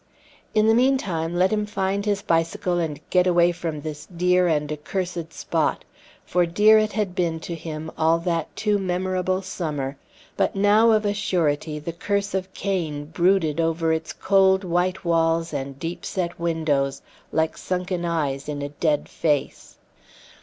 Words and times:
In 0.55 0.65
the 0.65 0.73
meantime 0.73 1.35
let 1.35 1.53
him 1.53 1.67
find 1.67 2.07
his 2.07 2.23
bicycle 2.23 2.79
and 2.79 2.99
get 3.11 3.27
away 3.27 3.51
from 3.51 3.81
this 3.81 4.07
dear 4.07 4.47
and 4.47 4.71
accursed 4.71 5.31
spot; 5.31 5.85
for 6.25 6.47
dear 6.47 6.79
it 6.79 6.93
had 6.93 7.13
been 7.13 7.39
to 7.41 7.53
him, 7.53 7.91
all 7.99 8.17
that 8.17 8.55
too 8.55 8.79
memorable 8.79 9.43
summer; 9.43 9.97
but 10.35 10.55
now 10.55 10.89
of 10.89 11.05
a 11.05 11.13
surety 11.13 11.77
the 11.77 11.93
curse 11.93 12.33
of 12.33 12.51
Cain 12.55 13.05
brooded 13.05 13.59
over 13.59 13.93
its 13.93 14.11
cold, 14.11 14.63
white 14.63 15.05
walls 15.05 15.53
and 15.53 15.77
deep 15.77 16.03
set 16.03 16.39
windows 16.39 17.03
like 17.31 17.55
sunken 17.55 18.03
eyes 18.03 18.49
in 18.49 18.63
a 18.63 18.69
dead 18.69 19.07
face. 19.07 19.77